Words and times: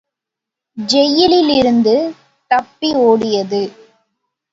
ஜெயிலிலிருந்து 0.77 1.93
தப்பி 2.51 2.89
ஓடியது. 3.01 3.61